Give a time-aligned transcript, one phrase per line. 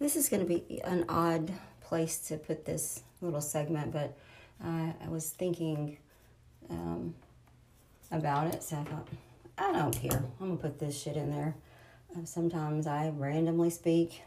[0.00, 1.52] this is going to be an odd
[1.82, 4.16] place to put this little segment, but
[4.64, 5.98] uh, I was thinking
[6.70, 7.14] um,
[8.10, 9.08] about it, so I thought,
[9.58, 10.24] I don't care.
[10.40, 11.54] I'm going to put this shit in there.
[12.16, 14.22] Uh, sometimes I randomly speak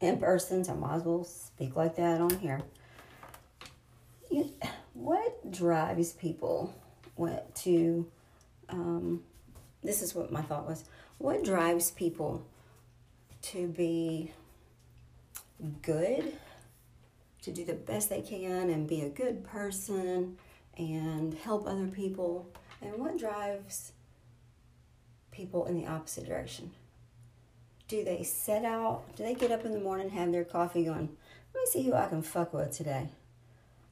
[0.00, 2.62] in person, so I might as well speak like that on here.
[4.30, 4.50] You,
[4.94, 6.74] what drives people
[7.16, 8.06] what, to,
[8.70, 9.22] um,
[9.82, 10.84] this is what my thought was,
[11.18, 12.46] what drives people
[13.42, 14.32] to be
[15.82, 16.34] good,
[17.42, 20.36] to do the best they can and be a good person
[20.76, 22.48] and help other people,
[22.82, 23.92] and what drives
[25.30, 26.70] people in the opposite direction?
[27.88, 31.08] Do they set out, do they get up in the morning, have their coffee going,
[31.54, 33.08] let me see who I can fuck with today?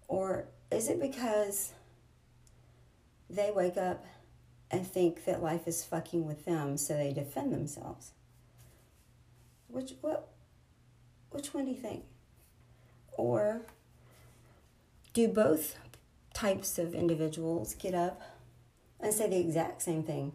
[0.06, 1.72] Or is it because
[3.28, 4.04] they wake up
[4.70, 8.12] and think that life is fucking with them, so they defend themselves?
[9.68, 10.28] Which what
[11.30, 12.04] which one do you think?
[13.12, 13.62] Or
[15.12, 15.76] do both
[16.34, 18.22] types of individuals get up
[19.00, 20.32] and say the exact same thing?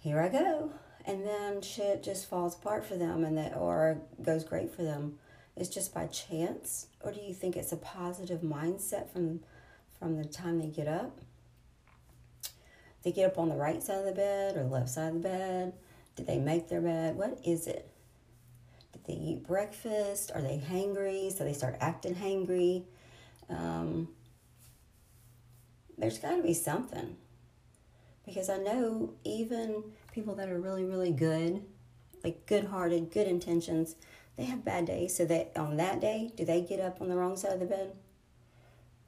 [0.00, 0.72] Here I go.
[1.04, 5.18] And then shit just falls apart for them and that or goes great for them.
[5.56, 6.86] It's just by chance?
[7.00, 9.40] Or do you think it's a positive mindset from
[9.98, 11.20] from the time they get up?
[13.02, 15.28] They get up on the right side of the bed or left side of the
[15.28, 15.72] bed?
[16.14, 17.16] Did they make their bed?
[17.16, 17.90] What is it?
[19.08, 20.30] They eat breakfast?
[20.34, 21.32] Are they hangry?
[21.32, 22.84] So they start acting hangry.
[23.48, 24.08] Um,
[25.96, 27.16] there's got to be something.
[28.26, 31.64] Because I know even people that are really, really good,
[32.22, 33.96] like good hearted, good intentions,
[34.36, 35.16] they have bad days.
[35.16, 37.66] So that on that day, do they get up on the wrong side of the
[37.66, 37.92] bed?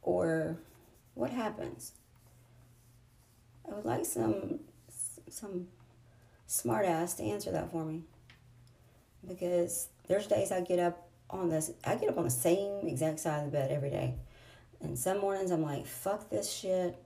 [0.00, 0.56] Or
[1.12, 1.92] what happens?
[3.70, 4.60] I would like some
[5.28, 5.68] some
[6.46, 8.02] smart ass to answer that for me
[9.26, 13.20] because there's days I get up on this I get up on the same exact
[13.20, 14.14] side of the bed every day.
[14.80, 16.96] And some mornings I'm like, fuck this shit.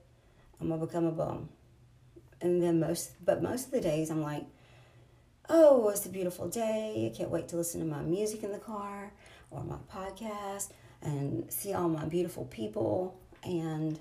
[0.59, 1.49] I'm gonna become a bum.
[2.41, 4.45] And then most but most of the days I'm like,
[5.49, 7.11] oh, it's a beautiful day.
[7.11, 9.11] I can't wait to listen to my music in the car
[9.51, 10.69] or my podcast
[11.01, 13.99] and see all my beautiful people and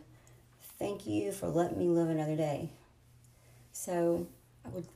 [0.78, 2.70] thank you for letting me live another day.
[3.72, 4.26] So
[4.64, 4.86] I would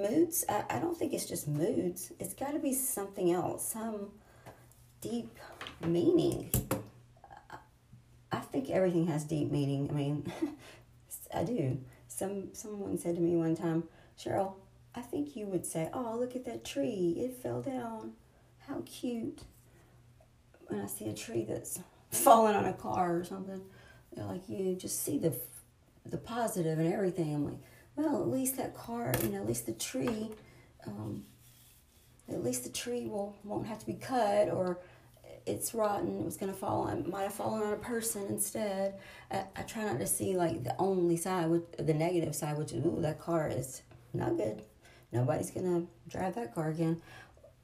[0.00, 2.12] moods I, I don't think it's just moods.
[2.18, 4.08] It's got to be something else some
[5.00, 5.36] deep
[5.84, 6.50] meaning.
[8.32, 10.32] I think everything has deep meaning i mean
[11.34, 11.78] i do.
[12.08, 13.84] Some someone said to me one time
[14.18, 14.54] cheryl
[14.94, 18.12] i think you would say oh look at that tree it fell down.
[18.68, 19.40] How cute.
[20.66, 23.60] When i see a tree that's fallen on a car or something
[24.12, 25.34] they're like you just see the
[26.06, 27.34] the positive and everything.
[27.34, 27.58] I'm like
[28.00, 30.30] well, at least that car, you know, at least the tree,
[30.86, 31.24] um,
[32.28, 34.78] at least the tree will won't have to be cut or
[35.46, 36.20] it's rotten.
[36.20, 38.94] It was gonna fall on, might have fallen on a person instead.
[39.30, 42.72] I, I try not to see like the only side, with the negative side, which
[42.72, 43.82] is ooh, that car is
[44.14, 44.62] not good.
[45.12, 47.02] Nobody's gonna drive that car again.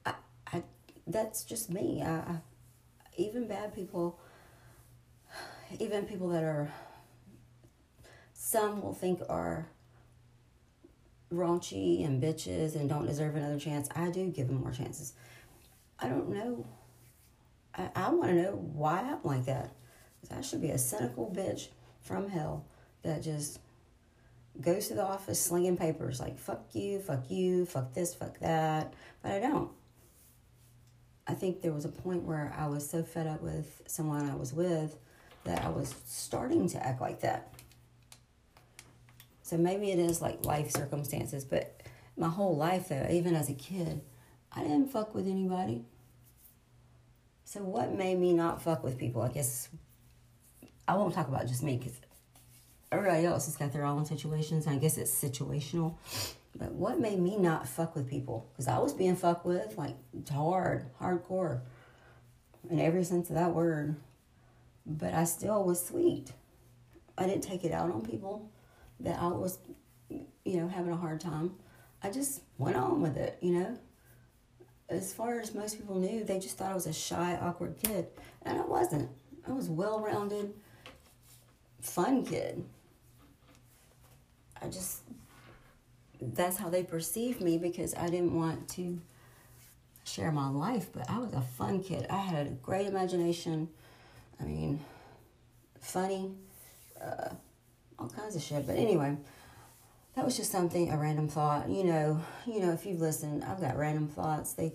[0.05, 0.13] I,
[0.53, 0.63] I
[1.07, 2.03] that's just me.
[2.03, 2.37] I, I
[3.17, 4.19] even bad people,
[5.79, 6.71] even people that are
[8.33, 9.67] some will think are
[11.31, 15.13] raunchy and bitches and don't deserve another chance, I do give them more chances.
[15.99, 16.65] I don't know.
[17.75, 19.71] I, I want to know why I'm like that.
[20.35, 21.67] I should be a cynical bitch
[22.01, 22.65] from hell
[23.03, 23.59] that just
[24.59, 28.93] goes to the office slinging papers like fuck you, fuck you, fuck this, fuck that.
[29.21, 29.71] But I don't.
[31.27, 34.35] I think there was a point where I was so fed up with someone I
[34.35, 34.97] was with
[35.43, 37.53] that I was starting to act like that.
[39.47, 41.81] So maybe it is like life circumstances, but
[42.17, 44.01] my whole life though, even as a kid,
[44.51, 45.85] I didn't fuck with anybody.
[47.45, 49.21] So what made me not fuck with people?
[49.21, 49.69] I guess
[50.85, 51.93] I won't talk about just me because
[52.91, 54.67] everybody else has got their own situations.
[54.67, 55.95] I guess it's situational.
[56.53, 58.49] But what made me not fuck with people?
[58.51, 59.95] Because I was being fucked with like
[60.29, 61.61] hard, hardcore,
[62.69, 63.95] in every sense of that word.
[64.85, 66.33] But I still was sweet.
[67.17, 68.51] I didn't take it out on people
[68.99, 69.59] that I was,
[70.09, 71.51] you know, having a hard time,
[72.01, 73.77] I just went on with it, you know.
[74.89, 78.07] As far as most people knew, they just thought I was a shy, awkward kid.
[78.43, 79.09] And I wasn't.
[79.47, 80.53] I was well rounded,
[81.81, 82.63] fun kid.
[84.61, 85.01] I just,
[86.21, 88.99] that's how they perceived me because I didn't want to
[90.03, 92.07] share my life, but I was a fun kid.
[92.09, 93.69] I had a great imagination.
[94.39, 94.79] I mean,
[95.79, 96.31] funny.
[97.01, 97.29] Uh,
[97.99, 98.65] all kinds of shit.
[98.65, 99.17] But anyway,
[100.15, 101.69] that was just something a random thought.
[101.69, 104.53] You know, you know, if you've listened, I've got random thoughts.
[104.53, 104.73] They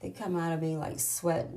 [0.00, 1.48] they come out of me like sweat,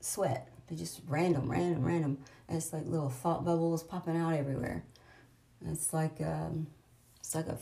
[0.00, 0.48] sweat.
[0.68, 2.18] They're just random, random, random.
[2.48, 4.84] And it's like little thought bubbles popping out everywhere.
[5.66, 6.66] It's like um,
[7.20, 7.58] it's like a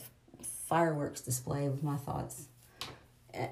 [0.67, 2.47] fireworks display with my thoughts.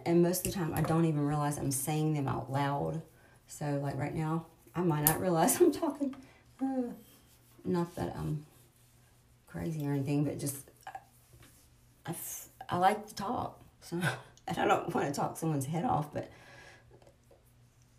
[0.06, 3.01] And most of the time, I don't even realize I'm saying them out loud.
[3.47, 4.45] So, like right now,
[4.75, 6.15] I might not realize I'm talking.
[6.61, 6.94] Uh,
[7.65, 8.45] not that I'm
[9.53, 10.57] crazy or anything, but just
[12.05, 12.15] I,
[12.69, 13.61] I like to talk.
[13.81, 13.97] So,
[14.47, 16.31] and I don't want to talk someone's head off, but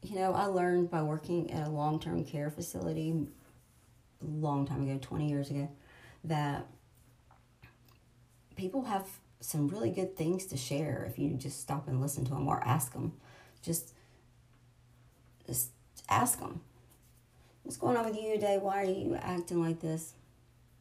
[0.03, 3.27] you know, I learned by working at a long term care facility
[4.21, 5.71] a long time ago, 20 years ago,
[6.25, 6.67] that
[8.57, 9.07] people have
[9.41, 12.63] some really good things to share if you just stop and listen to them or
[12.65, 13.13] ask them.
[13.63, 13.95] Just,
[15.47, 15.71] just
[16.09, 16.61] ask them.
[17.63, 18.59] What's going on with you today?
[18.61, 20.13] Why are you acting like this,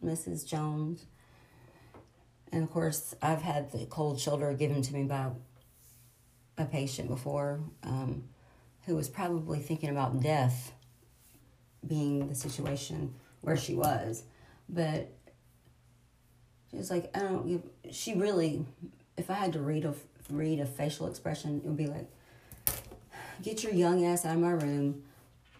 [0.03, 0.45] Mrs.
[0.45, 1.05] Jones?
[2.51, 5.29] And of course, I've had the cold shoulder given to me by
[6.57, 8.23] a patient before um,
[8.85, 10.71] who was probably thinking about death
[11.87, 14.23] being the situation where she was.
[14.69, 15.11] But
[16.69, 17.61] she was like, I don't give,
[17.91, 18.65] she really,
[19.17, 19.93] if I had to read a,
[20.29, 22.07] read a facial expression, it would be like,
[23.41, 25.03] get your young ass out of my room,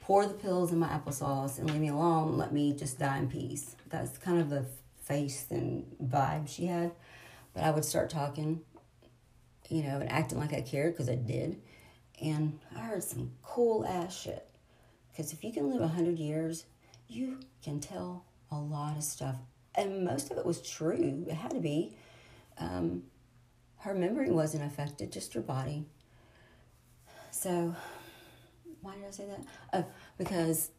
[0.03, 2.37] pour the pills in my applesauce, and leave me alone.
[2.37, 3.75] Let me just die in peace.
[3.89, 4.65] That's kind of the
[5.03, 6.91] face and vibe she had.
[7.53, 8.61] But I would start talking,
[9.69, 11.61] you know, and acting like I cared because I did.
[12.21, 14.47] And I heard some cool ass shit.
[15.11, 16.65] Because if you can live 100 years,
[17.07, 19.35] you can tell a lot of stuff
[19.75, 21.25] and most of it was true.
[21.27, 21.95] It had to be.
[22.57, 23.03] Um,
[23.79, 25.85] her memory wasn't affected, just her body.
[27.31, 27.75] So,
[28.83, 29.41] why did I say that?
[29.73, 29.85] Oh,
[30.17, 30.69] because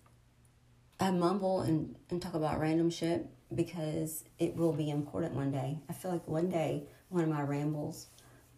[1.01, 5.79] I mumble and, and talk about random shit because it will be important one day.
[5.89, 8.07] I feel like one day one of my rambles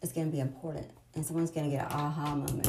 [0.03, 2.69] is going to be important and someone's going to get an aha moment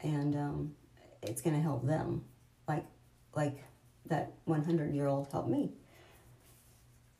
[0.00, 0.74] and um,
[1.22, 2.24] it's going to help them
[2.68, 2.84] like
[3.34, 3.56] like
[4.06, 5.72] that 100 year old helped me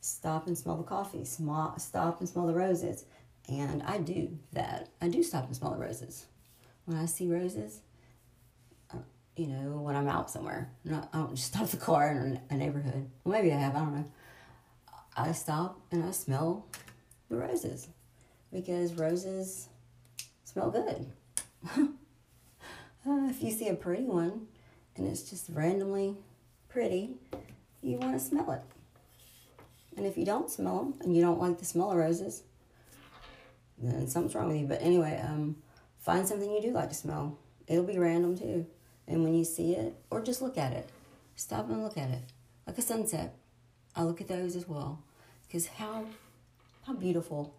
[0.00, 3.04] stop and smell the coffee, stop and smell the roses.
[3.48, 4.88] And I do that.
[5.00, 6.26] I do stop and smell the roses.
[6.84, 7.80] When I see roses,
[9.36, 12.54] you know, when I'm out somewhere, not, I don't just stop the car in a
[12.54, 13.08] neighborhood.
[13.24, 14.10] Well, maybe I have, I don't know.
[15.16, 16.66] I stop and I smell
[17.28, 17.88] the roses
[18.52, 19.68] because roses
[20.44, 21.06] smell good.
[21.76, 24.46] uh, if you see a pretty one
[24.96, 26.16] and it's just randomly
[26.68, 27.10] pretty,
[27.82, 28.62] you want to smell it.
[29.96, 32.42] And if you don't smell them and you don't like the smell of roses,
[33.78, 34.66] then something's wrong with you.
[34.66, 35.56] But anyway, um,
[35.98, 37.38] find something you do like to smell.
[37.66, 38.66] It'll be random too.
[39.08, 40.88] And when you see it, or just look at it,
[41.36, 42.22] stop and look at it,
[42.66, 43.34] like a sunset.
[43.94, 45.02] I look at those as well,
[45.46, 46.06] because how,
[46.86, 47.54] how beautiful,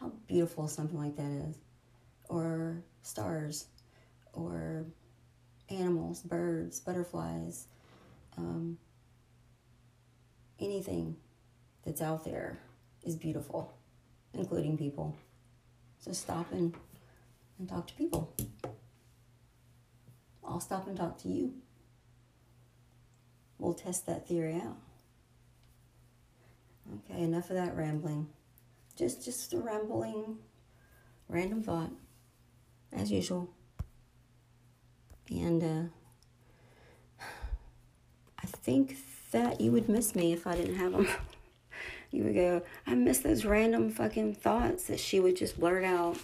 [0.00, 1.56] how beautiful something like that is,
[2.28, 3.66] or stars,
[4.32, 4.86] or
[5.68, 7.66] animals, birds, butterflies.
[8.36, 8.78] Um,
[10.58, 11.16] anything
[11.84, 12.58] that's out there
[13.02, 13.74] is beautiful,
[14.32, 15.16] including people.
[15.98, 16.74] So stop and,
[17.58, 18.34] and talk to people.
[20.52, 21.54] I'll stop and talk to you.
[23.58, 24.76] We'll test that theory out.
[26.94, 28.28] Okay, enough of that rambling.
[28.94, 30.36] Just just a rambling
[31.26, 31.90] random thought
[32.92, 33.48] as usual.
[35.30, 37.24] And uh
[38.42, 38.98] I think
[39.30, 41.08] that you would miss me if I didn't have them.
[42.10, 46.18] you would go, I miss those random fucking thoughts that she would just blurt out.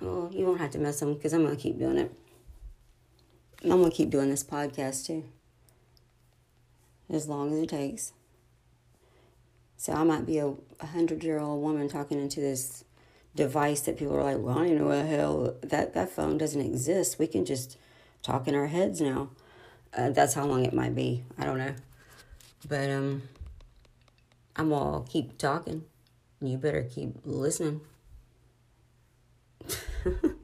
[0.00, 2.10] Oh, you won't have to miss them because I'm going to keep doing it.
[3.62, 5.24] I'm to keep doing this podcast too.
[7.10, 8.12] As long as it takes.
[9.76, 12.84] So I might be a, a hundred year old woman talking into this
[13.34, 16.38] device that people are like, well, I don't know what the hell that that phone
[16.38, 17.18] doesn't exist.
[17.18, 17.76] We can just
[18.22, 19.30] talk in our heads now.
[19.96, 21.24] Uh, that's how long it might be.
[21.38, 21.74] I don't know.
[22.68, 23.22] But um,
[24.56, 25.84] I'm gonna keep talking.
[26.40, 27.80] You better keep listening.